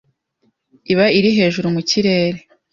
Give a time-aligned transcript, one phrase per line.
[0.91, 2.39] iba iri hejuru mu kirere